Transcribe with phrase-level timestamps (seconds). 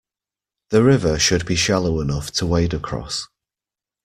[0.71, 3.27] The river should be shallow enough to wade across.